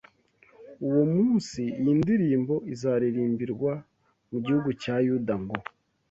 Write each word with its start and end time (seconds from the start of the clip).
Uwo 0.87 1.03
munsi 1.15 1.61
iyi 1.79 1.93
ndirimbo 2.01 2.55
izaririmbirwa 2.73 3.73
mu 4.29 4.37
gihugu 4.45 4.69
cya 4.81 4.95
Yuda 5.07 5.35
ngo 5.43 5.55